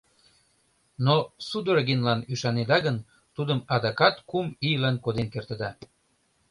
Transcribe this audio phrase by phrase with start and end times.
[1.05, 1.15] Но
[1.47, 2.97] Судорогинлан ӱшанеда гын,
[3.35, 5.69] тудым адакат кум ийлан коден кертыда.